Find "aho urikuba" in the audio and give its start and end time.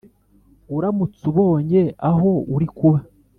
2.09-2.99